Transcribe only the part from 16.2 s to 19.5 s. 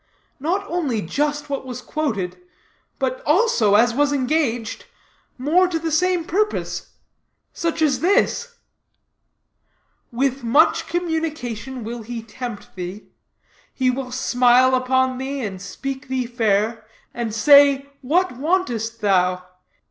fair, and say What wantest thou?